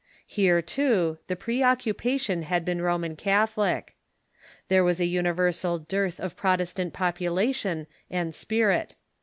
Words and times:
Here, 0.25 0.63
too, 0.63 1.19
the 1.27 1.35
preoccupation 1.35 2.41
had 2.41 2.65
been 2.65 2.81
Roman 2.81 3.15
Catholic. 3.15 3.95
There 4.67 4.83
Avas 4.83 4.99
a 4.99 5.05
universal 5.05 5.77
dearth 5.77 6.19
of 6.19 6.35
Protestant 6.35 6.91
population 6.91 7.85
and 8.09 8.33
spirit. 8.33 8.95